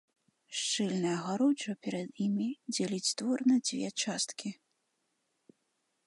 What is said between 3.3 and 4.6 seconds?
на дзве часткі.